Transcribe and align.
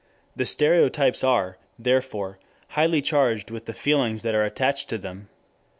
The 0.35 0.47
stereotypes 0.47 1.23
are, 1.23 1.59
therefore, 1.77 2.39
highly 2.69 3.03
charged 3.03 3.51
with 3.51 3.65
the 3.65 3.73
feelings 3.73 4.23
that 4.23 4.33
are 4.33 4.41
attached 4.45 4.89
to 4.89 4.97
them. 4.97 5.29